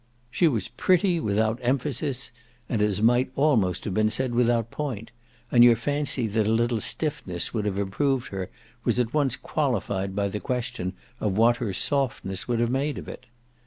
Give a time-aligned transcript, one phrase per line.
[0.31, 2.31] She was pretty without emphasis
[2.67, 5.11] and as might almost have been said without point,
[5.51, 8.49] and your fancy that a little stiffness would have improved her
[8.83, 13.07] was at once qualified by the question of what her softness would have made of
[13.07, 13.27] it.